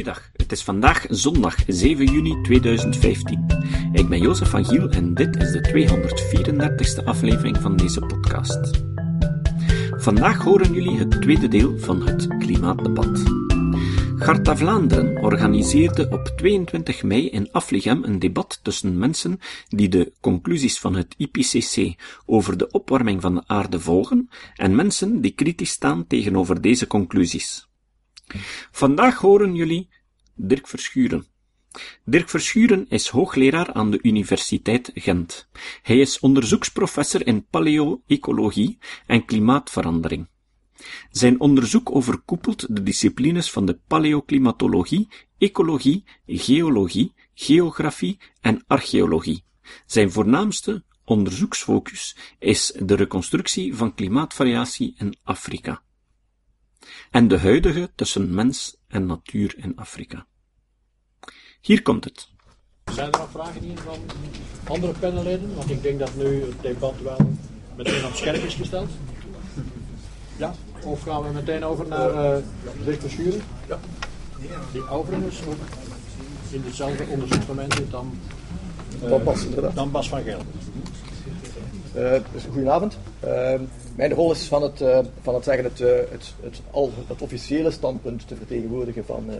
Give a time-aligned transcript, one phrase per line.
[0.00, 3.46] Goeiedag, het is vandaag zondag 7 juni 2015.
[3.92, 5.60] Ik ben Jozef van Giel en dit is de
[7.00, 8.82] 234ste aflevering van deze podcast.
[9.96, 13.22] Vandaag horen jullie het tweede deel van het klimaatdebat.
[14.16, 20.78] Garta Vlaanderen organiseerde op 22 mei in Afligem een debat tussen mensen die de conclusies
[20.78, 21.94] van het IPCC
[22.26, 27.69] over de opwarming van de aarde volgen en mensen die kritisch staan tegenover deze conclusies.
[28.70, 29.88] Vandaag horen jullie
[30.34, 31.26] Dirk Verschuren.
[32.04, 35.48] Dirk Verschuren is hoogleraar aan de Universiteit Gent.
[35.82, 40.28] Hij is onderzoeksprofessor in paleo-ecologie en klimaatverandering.
[41.10, 49.44] Zijn onderzoek overkoepelt de disciplines van de paleoclimatologie, ecologie, geologie, geografie en archeologie.
[49.86, 55.82] Zijn voornaamste onderzoeksfocus is de reconstructie van klimaatvariatie in Afrika
[57.10, 60.26] en de huidige tussen mens en natuur in Afrika.
[61.60, 62.28] Hier komt het.
[62.92, 63.98] Zijn er nog vragen hier van
[64.64, 65.54] andere panelleden?
[65.54, 67.18] Want ik denk dat nu het debat wel
[67.76, 68.90] meteen op scherp is gesteld.
[70.36, 70.54] Ja?
[70.84, 72.44] Of gaan we meteen over naar uh,
[72.84, 73.40] Dirk Verschuren?
[73.68, 73.78] Ja.
[74.72, 75.58] Die overigens ook
[76.50, 78.18] in hetzelfde onderzoeksmoment zit dan,
[79.04, 80.46] uh, Bas, dan Bas van Gelder.
[81.96, 82.98] Uh, dus goedenavond.
[83.24, 83.60] Uh,
[83.96, 87.70] mijn rol is van het, uh, van het, zeggen, het, het, het, al, het officiële
[87.70, 89.30] standpunt te vertegenwoordigen van,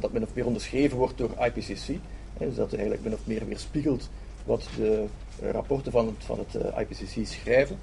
[0.00, 1.98] dat min of meer onderschreven wordt door IPCC.
[2.38, 4.08] dus dat eigenlijk min of meer weerspiegelt
[4.44, 5.04] wat de
[5.52, 7.78] rapporten van het, van het IPCC schrijven.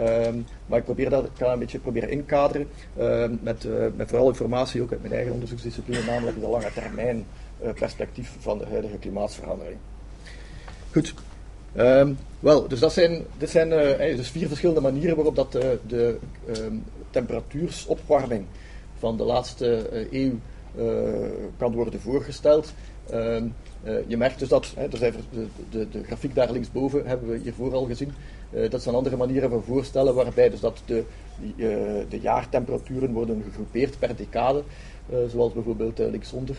[0.00, 4.28] Um, maar ik probeer dat ik kan een beetje proberen inkaderen ehm, met, met vooral
[4.28, 7.26] informatie ook uit mijn eigen onderzoeksdiscipline, namelijk de lange termijn
[7.74, 9.76] perspectief van de huidige klimaatsverandering.
[10.92, 11.14] Goed,
[11.76, 15.62] Um, wel, dus dat zijn, dit zijn uh, dus vier verschillende manieren waarop dat, uh,
[15.86, 16.18] de
[16.58, 18.44] um, temperatuursopwarming
[18.98, 20.38] van de laatste uh, eeuw
[21.56, 22.72] kan worden voorgesteld.
[23.12, 23.54] Um,
[24.06, 25.12] je merkt dus dat, hè, de,
[25.70, 28.12] de, de, grafiek daar linksboven hebben we hiervoor al gezien.
[28.70, 31.04] dat zijn andere manieren van voorstellen waarbij dus dat de,
[32.08, 34.62] de jaartemperaturen worden gegroepeerd per decade,
[35.28, 36.56] zoals bijvoorbeeld linksonder.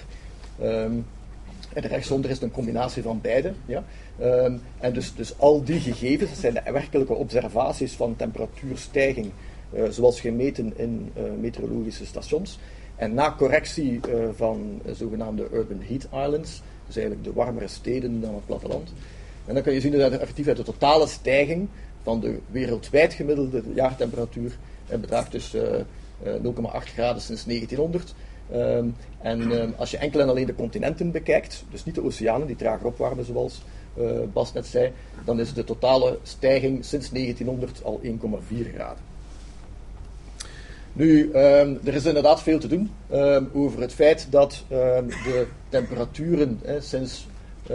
[1.75, 3.53] En rechtsonder is een combinatie van beide.
[3.65, 3.83] Ja.
[4.21, 9.31] Um, en dus, dus al die gegevens, dat zijn de werkelijke observaties van temperatuurstijging,
[9.73, 12.59] uh, zoals gemeten in uh, meteorologische stations.
[12.95, 18.33] En na correctie uh, van zogenaamde urban heat islands, dus eigenlijk de warmere steden dan
[18.33, 18.93] het platteland.
[19.45, 21.67] En dan kan je zien dat effectief uit de totale stijging
[22.03, 24.57] van de wereldwijd gemiddelde jaartemperatuur
[24.99, 25.61] bedraagt dus 0,8
[26.93, 28.13] graden sinds 1900.
[28.53, 32.47] Um, en um, als je enkel en alleen de continenten bekijkt, dus niet de oceanen
[32.47, 33.61] die trager opwarmen zoals
[33.97, 34.91] uh, Bas net zei,
[35.25, 38.09] dan is de totale stijging sinds 1900 al 1,4
[38.73, 39.03] graden.
[40.93, 42.91] Nu, um, er is inderdaad veel te doen
[43.53, 47.27] over het feit dat de temperaturen sinds
[47.61, 47.69] uh,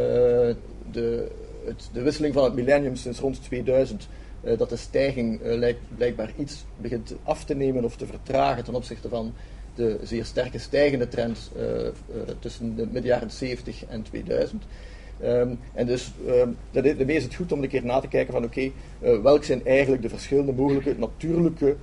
[0.93, 1.31] de,
[1.65, 4.09] het, de wisseling van het millennium, sinds rond 2000,
[4.43, 8.75] uh, dat de stijging lijkt, blijkbaar iets begint af te nemen of te vertragen ten
[8.75, 9.33] opzichte van
[9.81, 11.91] de zeer sterke stijgende trend uh, uh,
[12.39, 14.63] tussen de midden jaren 70 en 2000.
[15.23, 18.45] Um, ehm, en dus um, is het goed om een keer na te kijken van
[18.45, 18.71] oké,
[19.01, 21.77] okay, welk zijn eigenlijk de verschillende mogelijke natuurlijke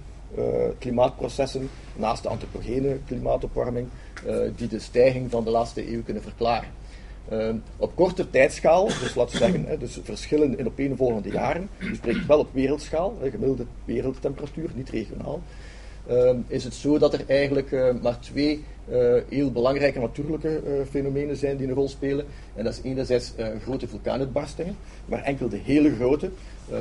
[0.80, 3.88] klimaatprocessen naast de antropogene klimaatopwarming
[4.56, 6.70] die de stijging van de laatste eeuw kunnen verklaren.
[7.32, 11.96] Um, op korte tijdschaal, dus laten we zeggen, hè, dus verschillen in opeenvolgende jaren, je
[11.96, 15.42] spreekt wel op wereldschaal, gemiddelde wereldtemperatuur, niet regionaal,
[16.48, 21.38] is het zo dat er eigenlijk uh, maar twee uh, heel belangrijke natuurlijke uh, fenomenen
[21.38, 22.26] zijn die een rol spelen.
[22.56, 24.76] En dat is enerzijds grote vulkaanuitbarstingen,
[25.06, 26.30] maar enkel de hele grote,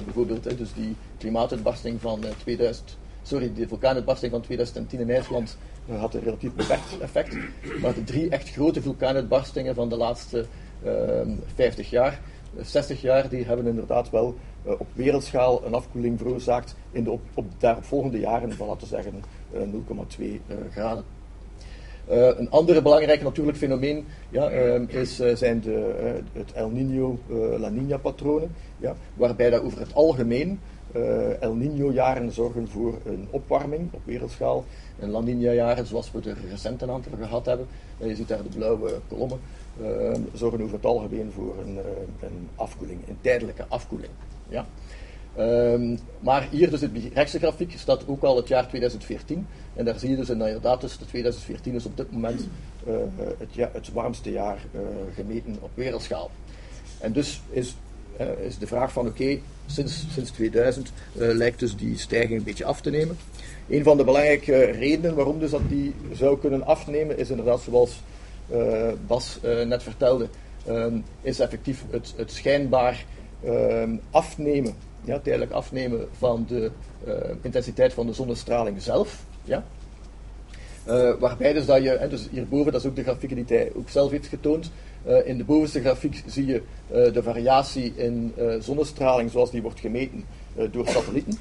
[0.04, 5.56] bijvoorbeeld dus die klimaatuitbarsting van 2000, sorry, de vulkaanuitbarsting van 2010 in IJsland
[5.88, 7.36] had een relatief beperkt effect.
[7.81, 10.44] Maar de drie echt grote vulkaanuitbarstingen van de laatste
[11.54, 12.20] 50 ehm, jaar,
[12.60, 14.34] 60 jaar, die hebben inderdaad wel
[14.66, 19.22] uh, op wereldschaal een afkoeling veroorzaakt in de op, op daaropvolgende jaren van, laten zeggen,
[19.54, 19.60] uh,
[20.18, 21.04] 0,2 uh, graden.
[22.10, 24.48] Uh, een andere belangrijke natuurlijk fenomeen ja,
[24.88, 30.60] is, zijn de, het El Niño-La Niña-patronen, ja, waarbij dat over het algemeen
[31.41, 34.65] El Niño-jaren zorgen voor een opwarming op wereldschaal.
[34.98, 37.66] En La Niña-jaren, zoals we er recent een aantal gehad hebben,
[37.98, 39.38] je ziet daar de blauwe kolommen,
[40.32, 41.78] zorgen over het algemeen voor een,
[42.20, 44.12] een afkoeling, een tijdelijke afkoeling.
[44.48, 44.66] Ja.
[45.38, 49.46] Um, maar hier dus de rechtse grafiek staat ook al het jaar 2014.
[49.74, 52.48] En daar zie je dus inderdaad, dus de 2014 is op dit moment
[52.88, 52.94] uh,
[53.38, 54.80] het, ja, het, warmste jaar uh,
[55.14, 56.30] gemeten op wereldschaal.
[57.00, 57.76] En dus is,
[58.40, 62.80] is de vraag van oké, sinds, sinds 2000 lijkt dus die stijging een beetje af
[62.80, 63.16] te nemen.
[63.68, 68.00] Een van de belangrijke redenen waarom dus dat die zou kunnen afnemen is inderdaad zoals
[69.07, 70.28] Bas net vertelde,
[70.69, 73.04] um, is effectief het, het schijnbaar
[73.45, 76.71] um, afnemen, ja, tijdelijk afnemen van de
[77.43, 79.25] intensiteit van de zonnestraling zelf.
[79.45, 79.65] Ja?
[81.19, 84.10] Waarbij dus dat je, dus hierboven, dat is ook de grafiek die hij ook zelf
[84.10, 84.71] heeft getoond.
[85.25, 90.25] In de bovenste grafiek zie je de variatie in zonnestraling zoals die wordt gemeten
[90.70, 91.34] door satellieten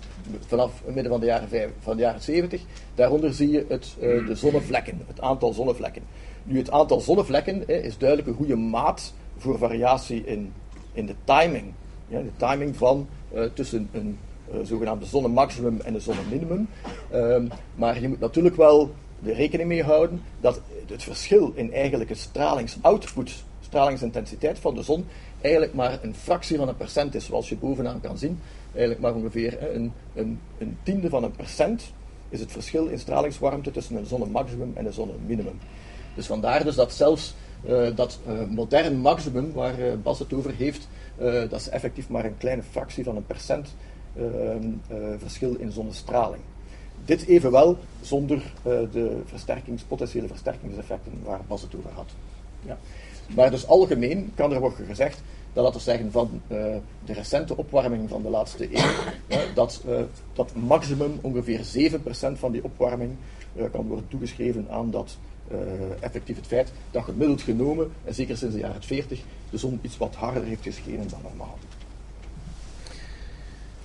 [0.48, 2.62] vanaf het midden van de jaren, vijf, van de jaren 70.
[2.96, 6.04] Daaronder zie je het, de zonnevlekken, het aantal zonnevlekken.
[6.44, 10.54] Nu, het aantal zonnevlekken is duidelijk een goede maat voor variatie in,
[10.94, 11.74] in de timing.
[12.08, 13.08] Ja, de timing van
[13.54, 14.18] tussen een
[14.64, 16.68] zogenaamde zonnemaximum en een zonneminimum.
[17.12, 18.92] Ehm, maar je moet natuurlijk wel
[19.24, 25.06] er rekening mee houden dat het verschil in eigenlijke stralingsoutput, stralingsintensiteit van de zon,
[25.42, 28.40] eigenlijk maar een fractie van een procent is, zoals je bovenaan kan zien.
[28.72, 31.94] Eigenlijk maar ongeveer een, een, een tiende van een procent
[32.30, 35.60] is het verschil in stralingswarmte tussen een zonnemaximum en een zonneminimum.
[36.16, 37.36] Dus vandaar dus dat zelfs
[37.68, 40.88] uh, dat uh, modern maximum, waar uh, Bas het over heeft,
[41.50, 43.76] dat is effectief maar een kleine fractie van een procent
[45.18, 46.42] verschil in zonnestraling.
[47.06, 52.10] Dit evenwel zonder de versterkings, potentiële versterkingseffecten waar Bas het over had.
[52.66, 52.78] Ja.
[53.36, 55.22] Maar dus algemeen kan er worden gezegd
[55.54, 56.58] dat, laten we zeggen, van uh,
[57.06, 58.80] de recente opwarming van de laatste eeuw,
[59.28, 60.00] uh, dat uh,
[60.34, 62.00] dat maximum ongeveer 7%
[62.34, 63.12] van die opwarming
[63.72, 65.18] kan worden toegeschreven aan dat
[66.00, 69.20] effectief het feit dat gemiddeld genomen, en zeker sinds de jaren 40,
[69.50, 71.58] de zon iets wat harder heeft geschenen dan normaal.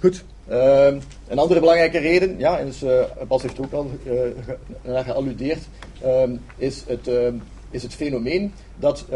[0.00, 2.84] Goed, uh, een andere belangrijke reden, ja, en dus,
[3.28, 3.90] Bas heeft ook al
[4.82, 5.62] naar gealludeerd,
[6.04, 6.22] uh,
[6.56, 7.34] is, het, ehm,
[7.70, 9.06] is het fenomeen dat,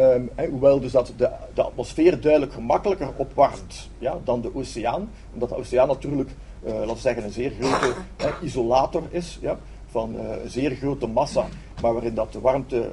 [0.51, 5.57] hoewel dus dat de, de atmosfeer duidelijk gemakkelijker opwarmt ja, dan de oceaan, omdat de
[5.57, 6.31] oceaan natuurlijk,
[6.63, 7.95] eh, laten we zeggen, een zeer grote
[8.43, 9.59] isolator is, ja,
[9.91, 11.47] van eh, een zeer grote massa,
[11.83, 12.91] maar waarin dat de warmte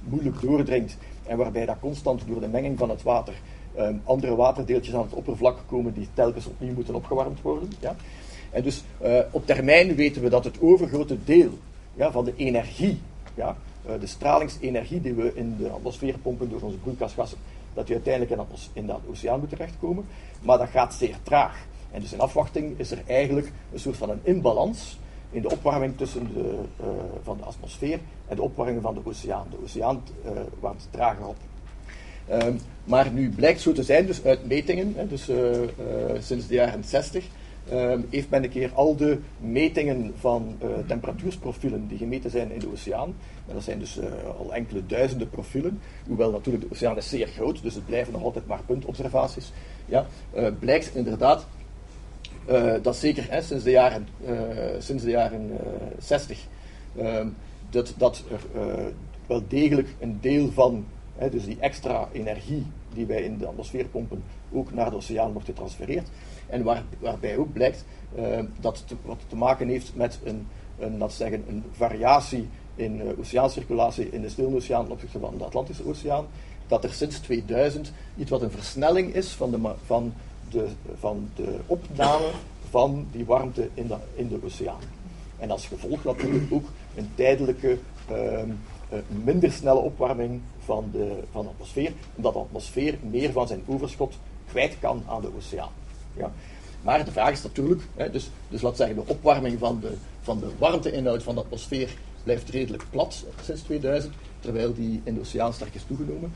[0.00, 0.96] moeilijk doordringt
[1.26, 3.34] en waarbij dat constant door de menging van het water
[3.78, 7.72] um, andere waterdeeltjes aan het oppervlak komen die telkens opnieuw moeten opgewarmd worden.
[7.80, 7.96] Ja?
[8.50, 11.50] En dus uh, op termijn weten we dat het overgrote deel
[11.94, 13.00] ja, van de energie,
[13.34, 13.56] ja,
[14.00, 17.38] de stralingsenergie die we in de atmosfeer pompen door onze broeikasgassen,
[17.74, 20.04] dat die uiteindelijk in, de oceaan moet terechtkomen.
[20.42, 21.66] Maar dat gaat zeer traag.
[21.90, 24.98] En dus in afwachting is er eigenlijk een soort van een inbalans
[25.30, 26.86] in de opwarming tussen de, uh,
[27.22, 27.98] van de atmosfeer
[28.28, 29.46] en de opwarming van de oceaan.
[29.50, 30.02] De oceaan
[30.60, 31.36] warmt trager op.
[32.32, 35.66] Um, maar nu blijkt zo te zijn, dus uit metingen, hè, dus uh, uh,
[36.18, 37.37] sinds de jaren 60, uh, ehm,
[38.10, 42.70] heeft men een keer al de metingen van uh, temperatuursprofielen die gemeten zijn in de
[42.70, 43.14] oceaan,
[43.46, 43.98] en dat zijn dus
[44.38, 48.22] al enkele duizenden profielen, hoewel natuurlijk de oceaan is zeer groot, dus het blijven nog
[48.22, 49.52] altijd maar puntobservaties,
[49.86, 50.06] ja,
[50.58, 51.46] blijkt inderdaad
[52.82, 54.08] dat zeker hè, sinds de jaren,
[54.78, 55.50] sinds de jaren
[55.98, 56.46] 60,
[56.96, 57.28] ehm,
[57.70, 58.40] dat, dat er
[59.26, 60.84] wel degelijk een deel van
[61.30, 64.22] dus die extra energie die wij in de atmosfeer pompen
[64.52, 66.08] ook naar de oceaan wordt getransfereerd.
[66.48, 67.84] En waar, waarbij ook blijkt
[68.18, 70.46] uh, dat wat te maken heeft met een,
[70.78, 75.44] een, zeggen, een variatie in uh, oceaancirculatie in de Stille Oceaan ten opzichte van de
[75.44, 76.26] Atlantische Oceaan.
[76.66, 80.12] Dat er sinds 2000 iets wat een versnelling is van de, van
[80.50, 80.66] de,
[80.98, 82.30] van de opname
[82.70, 84.80] van die warmte in de, in de oceaan.
[85.38, 87.78] En als gevolg natuurlijk ook een tijdelijke
[88.10, 93.46] uh, uh, minder snelle opwarming van de, van de atmosfeer, omdat de atmosfeer meer van
[93.46, 95.72] zijn overschot kwijt kan aan de oceaan.
[96.82, 100.50] Maar de vraag is natuurlijk, hè, dus, dus zeggen, de opwarming van de, van de
[100.58, 105.74] warmteinhoud van de atmosfeer blijft redelijk plat sinds 2000, terwijl die in de oceaan sterk
[105.74, 106.32] is toegenomen.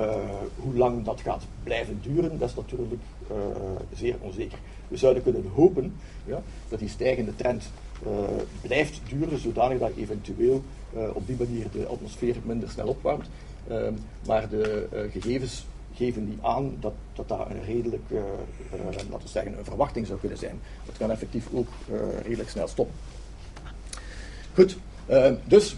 [0.00, 0.14] Uh,
[0.56, 3.36] hoe lang dat gaat blijven duren, dat is natuurlijk uh,
[3.94, 4.58] zeer onzeker.
[4.88, 5.94] We zouden kunnen hopen
[6.24, 7.70] ja, dat die stijgende trend
[8.06, 8.12] uh,
[8.60, 10.62] blijft duren, zodanig dat eventueel
[11.12, 13.28] op die manier de atmosfeer minder snel opwarmt.
[13.68, 13.92] Ehm,
[14.26, 15.64] maar de gegevens
[15.96, 18.20] geven niet aan dat dat, dat een redelijk, uh,
[18.90, 20.60] laten we zeggen, een verwachting zou kunnen zijn.
[20.86, 21.68] Het kan effectief ook
[22.22, 22.94] redelijk snel stoppen.
[24.54, 24.76] Goed,
[25.44, 25.76] dus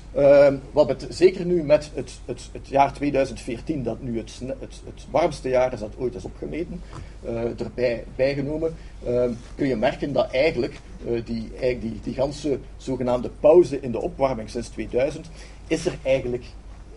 [0.72, 4.42] wat het zeker nu met het, het, het, jaar 2014, dat nu het,
[5.10, 6.80] warmste jaar is dat ooit is opgemeten,
[7.24, 8.76] uh, erbij bijgenomen,
[9.54, 10.80] kun je merken dat eigenlijk
[11.24, 15.30] die, die, die ganse zogenaamde pauze in de opwarming sinds 2000,
[15.66, 16.44] is er eigenlijk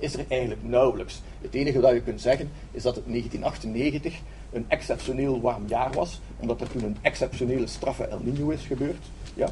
[0.01, 1.21] is er eigenlijk nauwelijks.
[1.41, 4.19] Het enige dat je kunt zeggen is dat het 1998
[4.51, 9.05] een exceptioneel warm jaar was, omdat er toen een exceptionele straffe El Nino is gebeurd.
[9.33, 9.47] Ja?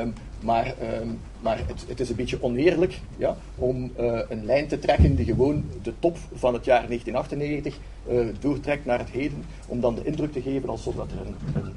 [0.00, 4.68] Um, maar um, maar het, het, is een beetje oneerlijk ja, om uh, een lijn
[4.68, 7.78] te trekken die gewoon de top van het jaar 1998
[8.08, 11.62] uh, doortrekt naar het heden, om dan de indruk te geven alsof dat er een,
[11.62, 11.74] een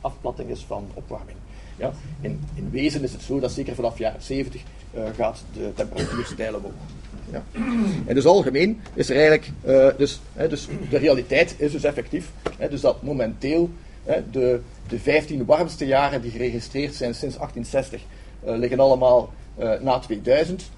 [0.00, 1.36] afplatting is van opwarming.
[1.76, 1.92] Ja?
[2.20, 4.62] In, in wezen is het zo dat zeker vanaf jaren 70
[4.94, 6.72] uh, gaat de temperatuur stijl omhoog.
[7.30, 7.42] Ja.
[8.06, 12.30] En dus algemeen is er eigenlijk, uh, dus, hè, dus de realiteit is dus effectief,
[12.56, 13.70] hè, dus dat momenteel
[14.04, 18.00] hè, de, de 15 warmste jaren die geregistreerd zijn sinds 1860
[18.46, 20.70] uh, liggen allemaal uh, na 2000,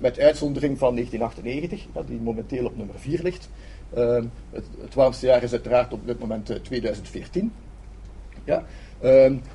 [0.00, 3.48] met uitzondering van 1998, die momenteel op nummer 4 ligt.
[3.94, 7.52] Ehm, het, het, warmste jaar is uiteraard op dit moment 2014.
[8.44, 8.64] Ja.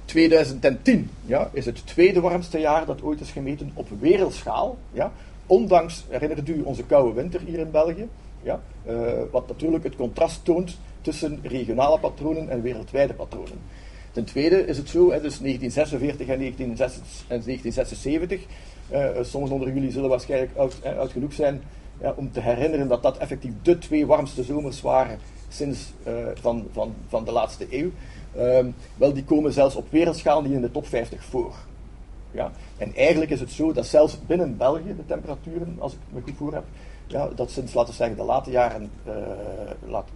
[0.06, 4.77] 2010 ehm, ja, is het tweede warmste jaar dat ooit is gemeten op wereldschaal.
[4.92, 5.12] Ja,
[5.54, 8.08] ondanks, herinnert u, onze koude winter hier in België.
[8.42, 13.60] Ja, uh, wat natuurlijk het contrast toont tussen regionale patronen en wereldwijde patronen.
[14.12, 18.42] Ten tweede is het zo, hè, dus 1946 en 1976.
[18.92, 21.62] Uh, sommigen onder jullie zullen waarschijnlijk oud, eh, oud genoeg zijn
[22.02, 25.94] ja, om te herinneren dat dat effectief de twee warmste zomers waren sinds
[26.34, 27.90] van, van, van de laatste eeuw.
[28.38, 31.56] Um, wel, die komen zelfs op wereldschaal niet in de top 50 voor.
[32.34, 32.52] Ja?
[32.78, 36.38] En eigenlijk is het zo dat zelfs binnen België de temperaturen, als ik me goed
[36.38, 36.63] voor heb,
[37.08, 39.13] ja, dat sinds, laten we zeggen, de late jaren, uh,
[39.88, 40.08] laat,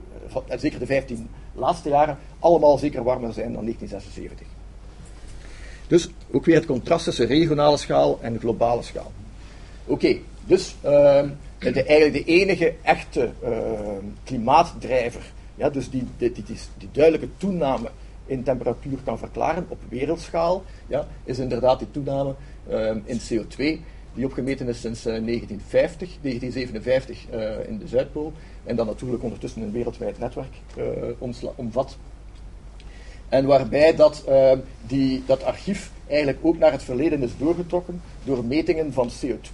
[0.50, 4.48] uh, zeker de 15 laatste jaren, allemaal zeker warmer zijn dan 1976.
[5.88, 9.12] Dus ook weer het contrast tussen regionale schaal en globale schaal.
[9.86, 11.24] Oké, dus uh,
[11.60, 13.30] de, eigenlijk de enige echte
[14.24, 16.44] klimaatdrijver, ja, dus die, die, die,
[16.78, 17.90] die duidelijke toename
[18.28, 22.36] in temperatuur kan verklaren op wereldschaal, ja, is inderdaad die toename
[22.70, 23.80] um, in CO2,
[24.14, 29.62] die opgemeten is sinds uh, 1950, 1957 uh, in de Zuidpool, en dan natuurlijk ondertussen
[29.62, 30.84] een wereldwijd netwerk uh,
[31.56, 31.98] omvat.
[33.30, 38.46] En waarbij dat, ehm, die, dat archief eigenlijk ook naar het verleden is doorgetrokken door
[38.46, 39.52] metingen van CO2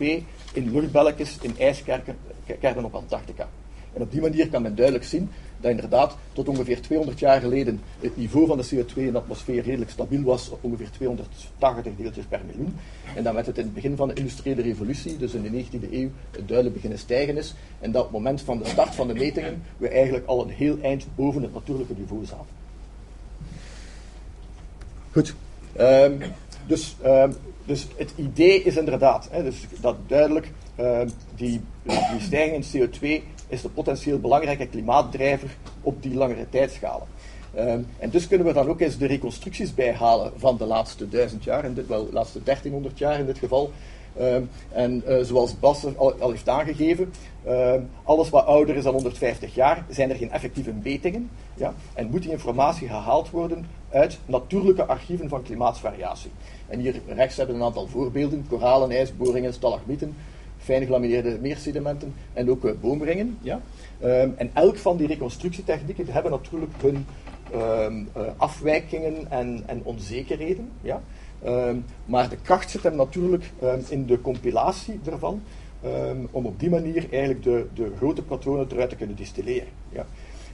[0.53, 3.47] in luchtbelletjes in ijskernen op Antarctica.
[3.93, 5.29] En op die manier kan men duidelijk zien
[5.63, 9.63] dat inderdaad tot ongeveer 200 jaar geleden het niveau van de CO2 in de atmosfeer
[9.63, 12.75] redelijk stabiel was op ongeveer 280 deeltjes per miljoen.
[13.15, 15.91] En dat met het in het begin van de industriële revolutie, dus in de 19e
[15.91, 17.53] eeuw, duidelijk beginnen stijgen is.
[17.79, 20.49] En dat op het moment van de start van de metingen we eigenlijk al een
[20.49, 22.61] heel eind boven het natuurlijke niveau zaten.
[25.11, 25.35] Goed.
[25.79, 26.19] Um,
[26.67, 32.65] dus, um, dus het idee is inderdaad, hè, dus dat duidelijk um, die, die stijging
[32.65, 37.07] in CO2 is de potentieel belangrijke klimaatdrijver op die langere tijdschalen.
[37.57, 41.43] Um, en dus kunnen we dan ook eens de reconstructies bijhalen van de laatste duizend
[41.43, 43.71] jaar, in dit, wel de laatste 1300 jaar in dit geval.
[44.19, 47.13] Um, en uh, zoals Bas al, heeft aangegeven,
[47.47, 51.29] um, alles wat ouder is dan 150 jaar, zijn er geen effectieve metingen.
[51.55, 51.73] Ja?
[51.93, 56.31] En moet die informatie gehaald worden uit natuurlijke archieven van klimaatsvariatie.
[56.67, 60.15] En hier rechts hebben we een aantal voorbeelden: koralen, ijsboringen, stalagmieten,
[60.63, 63.37] fijn gelamineerde meersedimenten en ook uh, boomringen.
[63.41, 63.61] Ja?
[64.03, 67.05] Um, en elk van die reconstructietechnieken hebben natuurlijk hun
[67.53, 70.69] um, uh, afwijkingen en, en, onzekerheden.
[70.81, 71.01] Ja?
[71.45, 73.51] Um, maar de kracht zit hem natuurlijk
[73.87, 75.41] in de compilatie ervan,
[76.31, 79.67] om op die manier eigenlijk de, de grote patronen eruit te kunnen distilleren.
[79.89, 80.05] Ja?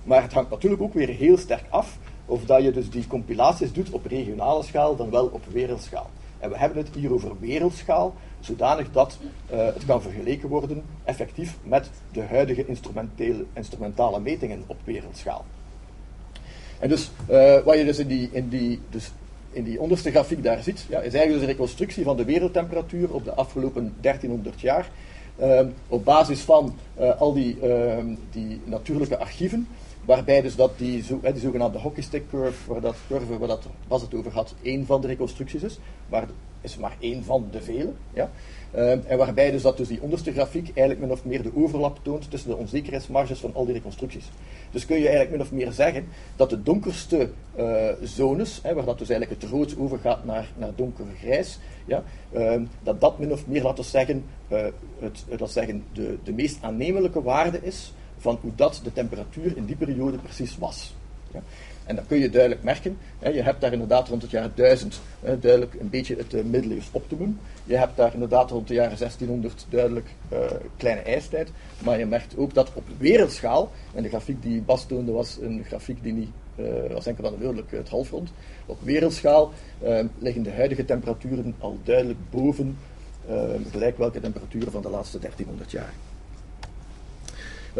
[0.03, 3.73] Maar het hangt natuurlijk ook weer heel sterk af of dat je dus die compilaties
[3.73, 6.09] doet op regionale schaal dan wel op wereldschaal.
[6.39, 9.17] En we hebben het hier over wereldschaal, zodanig dat
[9.51, 12.65] uh, het kan vergeleken worden effectief met de huidige
[13.53, 15.45] instrumentale metingen op wereldschaal.
[16.79, 19.11] En dus uh, wat je dus in die, in die, dus
[19.51, 23.13] in die onderste grafiek daar ziet, ja, is eigenlijk dus een reconstructie van de wereldtemperatuur
[23.13, 24.89] op de afgelopen 1300 jaar.
[25.41, 29.67] Uh, op basis van uh, al die, ehm, die natuurlijke archieven,
[30.09, 34.01] waarbij dus dat die, zo, die zogenaamde hockeystick curve, waar dat curve waar dat was
[34.01, 36.27] het over had, één van de reconstructies is, maar
[36.61, 37.91] is maar één van de vele.
[38.13, 38.29] Ja?
[38.75, 41.99] Uh, en waarbij dus dat dus die onderste grafiek eigenlijk min of meer de overlap
[42.01, 44.29] toont tussen de onzekerheidsmarges van al die reconstructies.
[44.71, 48.85] Dus kun je eigenlijk min of meer zeggen dat de donkerste uh, zones, hè, waar
[48.85, 53.47] dat dus eigenlijk het rood overgaat naar, naar donkergrijs, ja, uh, dat dat min of
[53.47, 54.65] meer, laten we zeggen, uh,
[54.99, 59.65] het, dat zeggen de, de meest aannemelijke waarde is van hoe dat de temperatuur in
[59.65, 60.95] die periode precies was.
[61.33, 61.41] Ja.
[61.89, 62.97] En dat kun je duidelijk merken.
[63.19, 66.43] Hè, je hebt daar inderdaad rond het jaar 1000 hè, duidelijk een beetje het uh,
[66.43, 67.39] middeleeuws optimum.
[67.63, 70.39] Je hebt daar inderdaad rond de jaren 1600 duidelijk uh,
[70.77, 71.51] kleine ijstijd.
[71.83, 75.63] Maar je merkt ook dat op wereldschaal, en de grafiek die Bas toonde was een
[75.63, 78.29] grafiek die niet uh, was enkel dan duidelijk het halfrond.
[78.65, 79.51] Op wereldschaal
[80.19, 82.77] liggen de huidige temperaturen al duidelijk boven
[83.71, 85.93] gelijk welke temperaturen van de laatste 1300 jaar.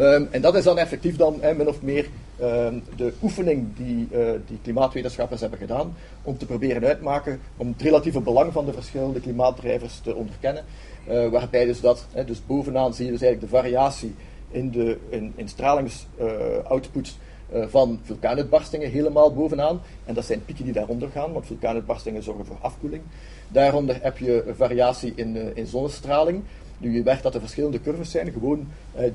[0.00, 2.08] Um, en dat is dan effectief dan min of meer
[2.40, 7.82] um, de oefening die, uh, die klimaatwetenschappers hebben gedaan om te proberen uitmaken om het
[7.82, 10.64] relatieve belang van de verschillende klimaatdrijvers te onderkennen.
[11.08, 14.14] Uh, waarbij dus dat, hè, dus bovenaan zie je dus eigenlijk de variatie
[14.50, 17.16] in, de, in, in stralingsoutput
[17.54, 19.80] uh, van vulkaanuitbarstingen helemaal bovenaan.
[20.04, 23.02] En dat zijn pieken die daaronder gaan, want vulkaanuitbarstingen zorgen voor afkoeling.
[23.48, 26.42] Daaronder heb je variatie in, in zonnestraling.
[26.80, 28.68] Nu, je merkt dat er verschillende curves zijn, gewoon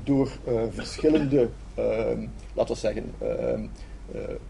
[0.04, 0.30] door
[0.70, 3.60] verschillende, ehm, laten we zeggen, ehm,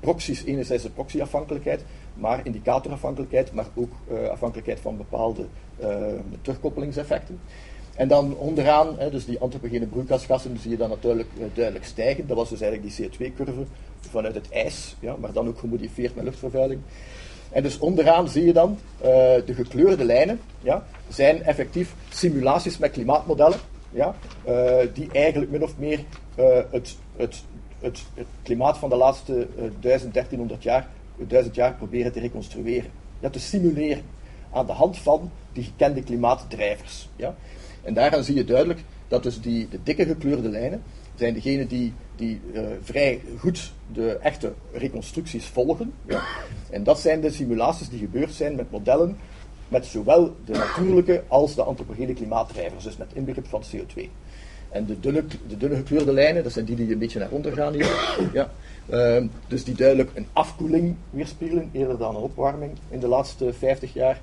[0.01, 0.45] proxies.
[0.45, 3.93] Enerzijds de proxyafhankelijkheid, maar indicatorafhankelijkheid, maar ook
[4.31, 5.47] afhankelijkheid van bepaalde
[6.41, 7.41] terugkoppelingseffecten.
[7.95, 12.27] En dan onderaan, dus die antropogene broeikasgassen, zie je dan natuurlijk duidelijk stijgen.
[12.27, 13.65] Dat was dus eigenlijk die CO2-curve
[14.01, 16.81] vanuit het ijs, ja, maar dan ook gemodifieerd met luchtvervuiling.
[17.57, 19.05] En dus onderaan zie je dan uh,
[19.47, 23.59] de gekleurde lijnen, ja, zijn effectief simulaties met klimaatmodellen,
[23.91, 24.15] ja,
[24.49, 26.01] uh, die eigenlijk min of meer
[26.71, 27.43] het, het,
[27.79, 29.47] het, het, klimaat van de laatste
[29.81, 32.91] 1300 jaar, 1000 jaar proberen te reconstrueren.
[33.21, 34.03] Ja, te simuleren
[34.53, 37.09] aan de hand van die gekende klimaatdrijvers.
[37.17, 37.35] Ja.
[37.83, 40.83] En daaraan zie je duidelijk dat dus die, de dikke gekleurde lijnen
[41.17, 45.93] zijn degenen die, die uh, vrij goed de echte reconstructies volgen.
[46.07, 46.23] Ja.
[46.71, 49.17] En dat zijn de simulaties die gebeurd zijn met modellen
[49.69, 54.09] met zowel de natuurlijke als de antropogene klimaatdrijvers, dus met inbegrip van CO2.
[54.69, 57.53] En de dunne, de dunne gekleurde lijnen, dat zijn die die een beetje naar onder
[57.53, 58.19] gaan hier.
[58.33, 58.51] Ja.
[58.91, 63.93] Uh, dus die duidelijk een afkoeling weerspiegelen, eerder dan een opwarming in de laatste 50
[63.93, 64.21] jaar.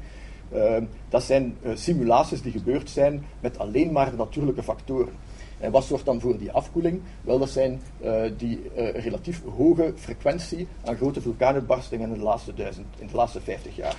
[0.52, 5.14] Ehm, dat zijn uh, simulaties die gebeurd zijn met alleen maar de natuurlijke factoren.
[5.64, 7.02] En wat zorgt dan voor die afkoeling?
[7.22, 12.54] Wel, dat zijn uh, die uh, relatief hoge frequentie aan grote vulkaanuitbarstingen in de laatste,
[12.98, 13.96] in de laatste 50 jaar.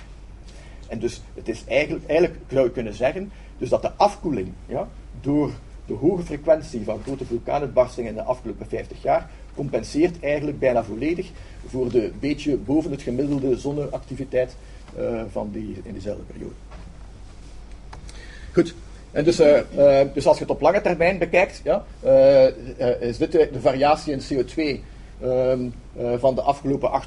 [0.87, 4.87] En dus het is eigenlijk, eigenlijk zou je kunnen zeggen, dus dat de afkoeling ja,
[5.21, 5.51] door
[5.85, 11.31] de hoge frequentie van grote vulkaanuitbarstingen in de afgelopen 50 jaar compenseert eigenlijk bijna volledig
[11.67, 14.55] voor de beetje boven het gemiddelde zonneactiviteit
[14.97, 16.53] uh, van die, in diezelfde periode.
[18.51, 18.75] Goed,
[19.15, 21.83] en dus, uh, uh, dus als je het op lange termijn bekijkt, ja,
[22.99, 24.83] is dit de, variatie in CO2
[25.23, 25.73] um,
[26.17, 27.01] van de afgelopen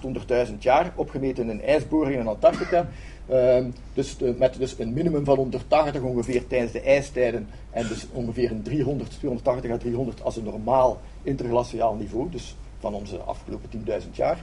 [0.48, 2.88] 800.000 jaar, opgemeten in ijsboringen in Antarctica.
[3.30, 8.50] Um, dus met dus een minimum van 180 ongeveer tijdens de ijstijden en dus ongeveer
[8.50, 14.10] een 300, 280 à 300 als een normaal interglaciaal niveau, dus van onze afgelopen 10.000
[14.12, 14.38] jaar.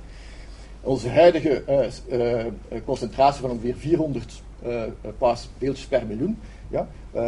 [0.81, 1.63] Onze huidige
[2.85, 4.83] concentratie van ongeveer 400 uh,
[5.57, 6.87] beeldjes per miljoen ja,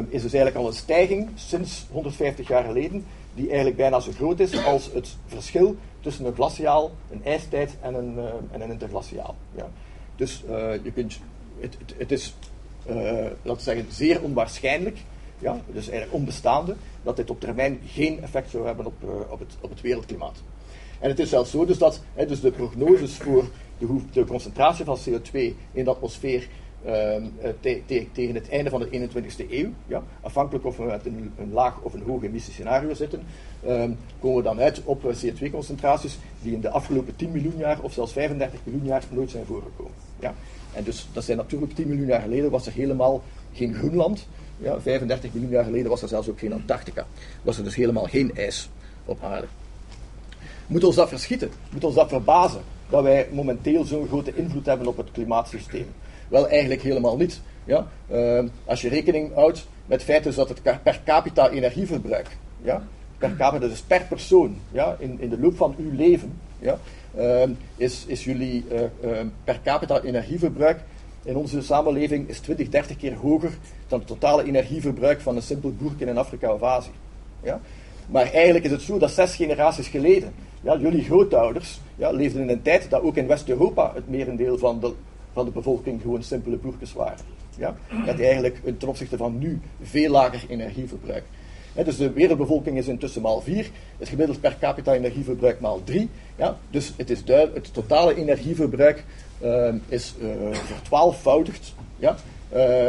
[0.10, 4.40] is dus eigenlijk al een stijging sinds 150 jaar geleden, die eigenlijk bijna zo groot
[4.40, 8.18] is als het verschil tussen een glaciaal, een ijstijd en een,
[8.52, 9.36] en een interglaciaal.
[9.56, 9.70] Ja.
[10.16, 10.44] Dus
[10.84, 11.20] je kunt,
[11.60, 12.36] het, het, is,
[12.86, 14.98] laten we zeggen, zeer onwaarschijnlijk,
[15.40, 18.94] ja, dus eigenlijk onbestaande, dat dit op termijn geen effect zou hebben op,
[19.30, 20.42] op, het, op het wereldklimaat.
[21.00, 23.46] En het is zelfs zo dus dat dus de prognoses voor
[23.78, 25.34] de, de, concentratie van CO2
[25.72, 30.04] in de atmosfeer ehm, eh, te, te, tegen het einde van de 21ste eeuw, ja,
[30.22, 33.24] afhankelijk of we met een, laag of een hoog emissiescenario zitten,
[33.68, 37.82] um, komen we dan uit op eh, CO2-concentraties die in de afgelopen 10 miljoen jaar
[37.82, 39.94] of zelfs 35 miljoen jaar nooit zijn voorgekomen.
[40.20, 40.34] Ja.
[40.74, 44.28] En dus dat zijn natuurlijk 10 miljoen jaar geleden was er helemaal geen Groenland.
[44.58, 47.06] Ja, 35 miljoen jaar geleden was er zelfs ook geen Antarctica.
[47.42, 48.70] Was er dus helemaal geen ijs
[49.06, 49.48] op aarde.
[50.68, 51.50] Moet ons dat verschieten?
[51.70, 52.62] Moet ons dat verbazen?
[52.90, 55.88] Dat wij momenteel zo'n grote invloed hebben op het klimaatsysteem?
[56.28, 57.42] Wel, eigenlijk helemaal niet.
[57.64, 57.88] Ja?
[58.12, 62.88] Uh, als je rekening houdt met het feit dat het per capita energieverbruik, ja?
[63.18, 64.96] per capita, dus per persoon, ja?
[65.00, 66.80] in, in de loop van uw leven, ja?
[67.18, 67.44] Uh,
[67.76, 70.80] is, is jullie uh, per capita energieverbruik
[71.28, 73.52] in onze samenleving is 20, 30 keer hoger
[73.88, 76.92] dan het totale energieverbruik van een simpel boertje in Afrika of Azië.
[77.44, 77.60] Ja?
[78.08, 82.50] Maar eigenlijk is het zo dat zes generaties geleden, ja, jullie grootouders ja, leefden in
[82.50, 84.94] een tijd dat ook in West-Europa het merendeel van de,
[85.34, 87.26] van de bevolking gewoon simpele boertjes waren.
[87.58, 87.76] Ja?
[88.06, 91.24] Dat eigenlijk ten opzichte van nu veel lager energieverbruik.
[91.74, 96.10] dus de wereldbevolking is intussen maal 4, het gemiddeld per capita energieverbruik maal 3.
[96.36, 96.58] Ja?
[96.70, 99.04] Dus het, is het totale energieverbruik
[99.44, 101.46] uh, is uh.
[101.98, 102.16] Ja?
[102.54, 102.88] Uh,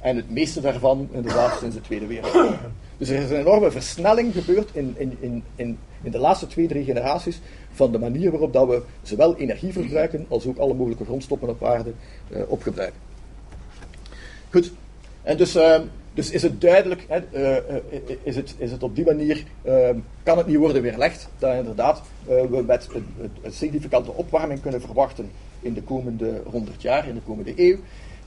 [0.00, 2.58] en het meeste daarvan inderdaad sinds de Tweede Wereldoorlog.
[2.98, 6.68] Dus er is een enorme versnelling gebeurd in, in, in, in, in de laatste twee,
[6.68, 7.40] drie generaties
[7.72, 11.64] van de manier waarop dat we zowel energie verbruiken als ook alle mogelijke grondstoffen op
[11.64, 11.92] aarde
[12.28, 13.00] uh, opgebruiken.
[14.50, 14.72] Goed,
[15.22, 15.78] en dus, uh,
[16.14, 17.76] dus is het duidelijk, hè, uh,
[18.22, 22.02] is, het, is het op die manier, ehm, kan het niet worden weerlegd, dat inderdaad
[22.26, 23.06] we met een,
[23.42, 25.30] een significante opwarming kunnen verwachten
[25.60, 27.76] in de komende 100 jaar, in de komende eeuw.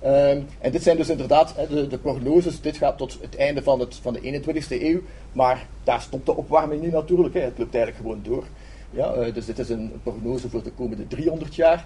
[0.06, 2.62] Um, en dit zijn dus inderdaad de, prognoses.
[2.62, 5.02] Dit gaat tot het einde van, het, van de 21ste eeuw.
[5.32, 7.34] Maar daar stopt de opwarming niet natuurlijk.
[7.34, 8.44] Het loopt eigenlijk gewoon door.
[8.92, 11.86] Ja, uh, dus dit is een prognose voor de komende 300 jaar.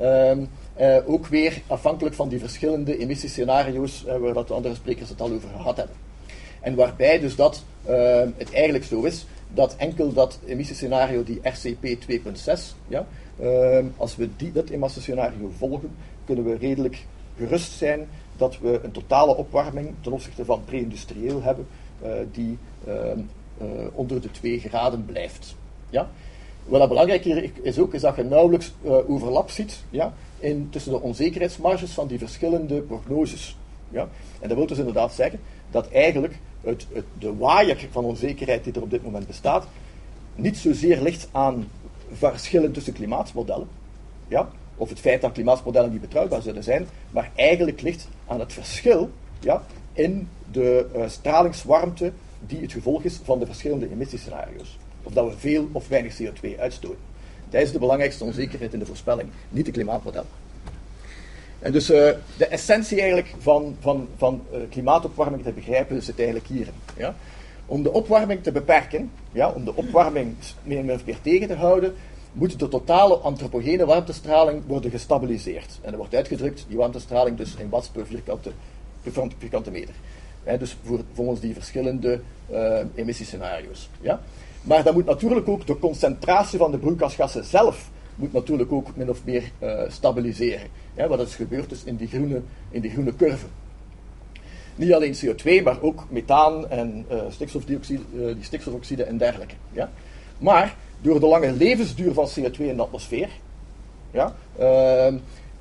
[0.00, 0.48] Um,
[0.80, 5.20] uh, ook weer afhankelijk van die verschillende emissiescenario's uh, waar dat de andere sprekers het
[5.20, 5.96] al over gehad hebben.
[6.60, 12.10] En waarbij dus dat ehm, het eigenlijk zo is dat enkel dat emissiescenario, die RCP
[12.10, 13.06] 2.6, ja,
[13.96, 15.90] als we die, dat emissiescenario volgen,
[16.24, 17.04] kunnen we redelijk
[17.36, 21.66] gerust zijn dat we een totale opwarming ten opzichte van pre-industrieel hebben
[22.32, 22.58] die
[23.92, 25.56] onder de 2 graden blijft.
[25.90, 26.10] Ja?
[26.64, 28.72] Wat belangrijk hier is ook, is dat je nauwelijks
[29.06, 33.56] overlap ziet ja, in, tussen de onzekerheidsmarges van die verschillende prognoses.
[33.88, 34.08] Ja?
[34.40, 35.40] En dat wil dus inderdaad zeggen
[35.70, 39.66] dat eigenlijk het, het, de waaier van onzekerheid die er op dit moment bestaat,
[40.34, 41.68] niet zozeer ligt aan
[42.12, 43.68] verschillen tussen klimaatmodellen,
[44.28, 44.50] ja,
[44.82, 49.10] of het feit dat klimaatmodellen niet betrouwbaar zullen zijn, maar eigenlijk ligt aan het verschil
[49.40, 52.12] ja, in de uh, stralingswarmte
[52.46, 54.78] die het gevolg is van de verschillende emissiescenario's.
[55.02, 56.98] Of dat we veel of weinig CO2 uitstoten.
[57.50, 60.28] Dat is de belangrijkste onzekerheid in de voorspelling, niet de klimaatmodellen.
[61.58, 66.48] En dus uh, de essentie eigenlijk van, van, van uh, klimaatopwarming te begrijpen zit eigenlijk
[66.48, 66.74] hierin.
[66.96, 67.14] Ja?
[67.66, 71.94] Om de opwarming te beperken, ja, om de opwarming meer of meer tegen te houden,
[72.32, 75.78] moet de totale antropogene warmtestraling worden gestabiliseerd.
[75.80, 78.52] En dat wordt uitgedrukt, die warmtestraling dus in watts per vierkante,
[79.38, 79.94] vierkante meter.
[80.58, 83.88] dus voor, volgens die verschillende uh, emissiescenario's.
[84.00, 84.20] Ja?
[84.62, 89.10] Maar dan moet natuurlijk ook de concentratie van de broeikasgassen zelf moet natuurlijk ook min
[89.10, 90.68] of meer uh, stabiliseren.
[90.94, 92.40] Wat is gebeurd dus in die groene,
[92.70, 93.46] in die groene curve.
[94.74, 99.54] Niet alleen CO2, maar ook methaan en uh, stikstofdioxide, die stikstofoxide en dergelijke.
[99.72, 99.90] Ja?
[100.38, 103.28] Maar door de lange levensduur van CO2 in de atmosfeer,
[104.10, 105.14] ja, uh,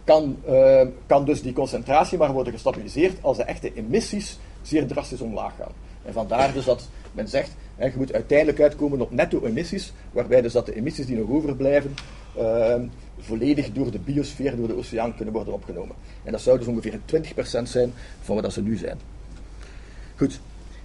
[0.04, 5.22] kan, uh, kan dus die concentratie maar worden gestabiliseerd als de echte emissies zeer drastisch
[5.22, 5.72] omlaag gaan.
[6.06, 10.54] En vandaar dus dat men zegt, hè, je moet uiteindelijk uitkomen op netto-emissies, waarbij dus
[10.54, 11.96] dat de emissies die nog overblijven,
[12.38, 12.76] uh,
[13.20, 15.96] volledig door de biosfeer, door de oceaan kunnen worden opgenomen.
[16.24, 19.00] En dat zou dus ongeveer 20% zijn van wat ze nu zijn.
[20.16, 20.40] Goed.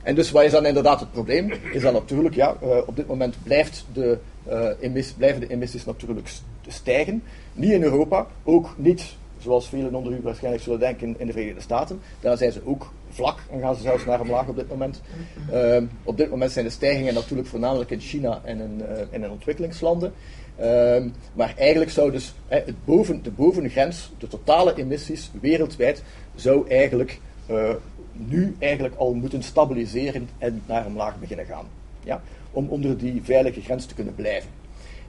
[0.06, 1.52] En dus wat is dan inderdaad het probleem?
[1.72, 6.28] Is dan natuurlijk, ja, uh, op dit moment blijft de, uh, blijven de emissies natuurlijk
[6.66, 7.22] stijgen.
[7.52, 11.60] Niet in Europa, ook niet, zoals velen onder u waarschijnlijk zullen denken, in de Verenigde
[11.60, 12.00] Staten.
[12.20, 15.02] Daar zijn ze ook vlak en gaan ze zelfs naar omlaag op dit moment.
[15.52, 19.30] Uh, op dit moment zijn de stijgingen natuurlijk voornamelijk in China en in, in, in
[19.30, 20.12] ontwikkelingslanden.
[20.60, 26.02] Um, maar eigenlijk zou dus het boven, de bovengrens, de totale emissies wereldwijd,
[26.34, 27.70] zou eigenlijk uh,
[28.28, 31.66] nu eigenlijk al moeten stabiliseren en naar omlaag beginnen gaan.
[32.04, 32.22] Ja?
[32.50, 34.50] Om onder die veilige grens te kunnen blijven.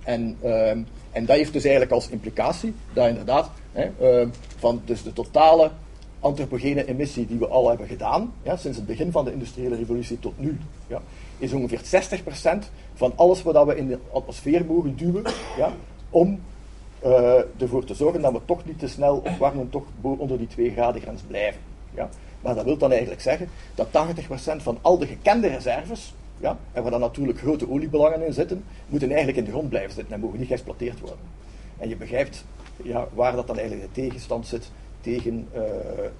[0.04, 3.90] En, um, en dat heeft dus eigenlijk als implicatie dat inderdaad hè,
[4.22, 5.72] uh, van dus de totale
[6.20, 10.20] antropogene emissie die we al hebben gedaan, ja, sinds het begin van de industriële revolutie
[10.20, 11.02] tot nu, ja,
[11.38, 11.82] is ongeveer
[12.66, 15.24] 60% van alles wat we in de atmosfeer mogen duwen,
[15.58, 15.74] ja,
[16.10, 16.40] om
[17.06, 20.72] uh, ervoor te zorgen dat we toch niet te snel opwarmen, toch onder die 2
[20.72, 21.62] graden grens blijven.
[21.94, 22.10] Ja.
[22.48, 23.92] Maar dat wil dan eigenlijk zeggen dat 80%
[24.62, 29.08] van al de gekende reserves, ja, en waar dan natuurlijk grote oliebelangen in zitten, moeten
[29.08, 31.20] eigenlijk in de grond blijven zitten en mogen niet geëxploiteerd worden.
[31.78, 32.46] En je begrijpt
[32.84, 35.62] ja, waar dat dan eigenlijk de tegenstand zit tegen uh,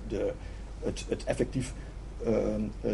[0.08, 0.34] de,
[0.84, 1.74] het, het effectief
[2.28, 2.92] uh, uh,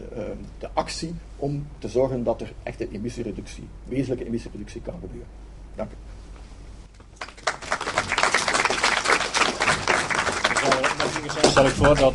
[0.60, 5.28] de actie om te zorgen dat er echt een emissiereductie, wezenlijke emissiereductie kan gebeuren.
[5.76, 5.96] Dank u.
[11.50, 12.14] stel ik voor dat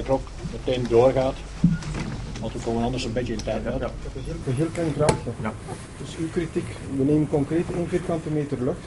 [0.00, 1.34] ik ook meteen doorgaat.
[2.40, 3.80] Want we komen anders een beetje in tijd uit.
[3.80, 3.90] Ja.
[4.46, 5.30] Een heel klein vraagje.
[5.42, 5.52] Ja.
[5.98, 8.84] Dus uw kritiek, we nemen concreet 1 vierkante meter lucht,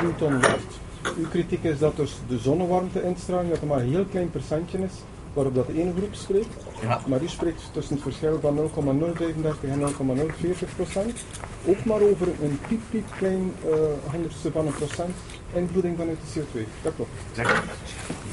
[0.00, 0.80] 10 ton lucht.
[1.18, 4.92] Uw kritiek is dat dus de zonnewarmte-instraling, dat er maar een heel klein percentje is
[5.32, 6.64] waarop dat ene groep spreekt.
[6.82, 7.00] Ja.
[7.06, 11.24] Maar u spreekt tussen het verschil van 0,035 en 0,040 procent.
[11.66, 13.74] Ook maar over een piep, piep klein uh,
[14.10, 15.14] honderdste van een procent
[15.52, 16.66] invloeding vanuit de CO2.
[16.82, 17.10] Dat klopt.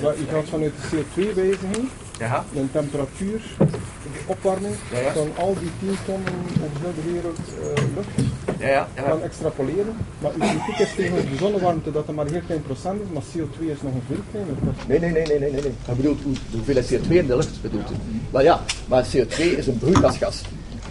[0.02, 2.46] Maar u gaat vanuit de CO2-wijziging, ja.
[2.54, 5.12] de temperatuur, de opwarming ja, ja.
[5.14, 8.30] van al die 10 tonnen over heel de wereld uh, lucht
[8.60, 9.04] ja, ja, ja.
[9.04, 9.96] gaan extrapoleren.
[10.20, 13.08] Maar uw kritiek is tegen de zonnewarmte dat er maar een heel klein procent is,
[13.14, 14.56] maar CO2 is nog een veel kleiner.
[14.88, 15.74] Nee, nee, nee, nee, nee, nee.
[15.86, 17.94] Dat bedoelt de hoeveelheid CO2 in de lucht bedoelt u.
[18.32, 20.42] Maar ja, maar CO2 is een broeikasgas.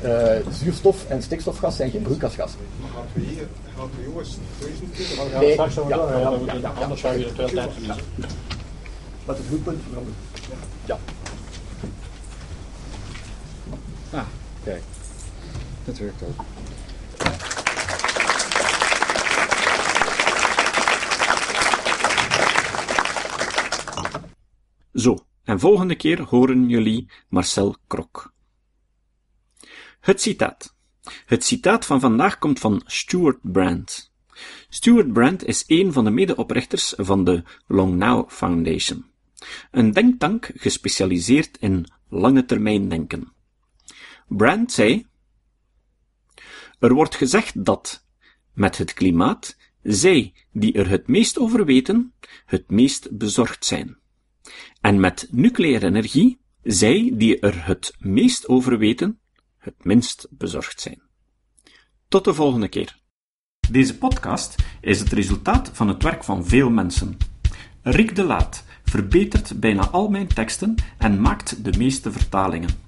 [0.05, 2.61] Uh, zuurstof en stikstofgas zijn geen broeikasgassen.
[2.81, 4.37] Maar gaat u hier, gaat u jongens,
[5.41, 5.97] nee, straks ja, ja,
[6.47, 8.05] ja, ja, anders zou je het wel tijd verliezen.
[9.25, 10.19] Wat het goed punt veranderen.
[10.85, 10.99] Ja.
[14.69, 14.83] Kijk.
[15.99, 16.45] Werkt ook.
[24.93, 28.33] Zo, en volgende keer horen jullie Marcel Krok.
[30.01, 30.77] Het citaat.
[31.27, 34.13] Het citaat van vandaag komt van Stuart Brand.
[34.69, 39.05] Stuart Brand is een van de medeoprichters van de Long Now Foundation,
[39.71, 43.37] een denktank gespecialiseerd in lange termijn denken.
[44.29, 45.07] Brand zei:
[46.79, 48.07] Er wordt gezegd dat,
[48.53, 52.15] met het klimaat, zij die er het meest over weten,
[52.45, 53.99] het meest bezorgd zijn.
[54.81, 59.21] En met nucleaire energie Zij die er het meest over weten,
[59.59, 61.03] het minst bezorgd zijn.
[62.09, 62.99] Tot de volgende keer.
[63.71, 67.17] Deze podcast is het resultaat van het werk van veel mensen.
[67.83, 72.88] Rick de Laat verbetert bijna al mijn teksten en maakt de meeste vertalingen.